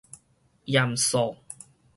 [0.65, 1.37] 鹽素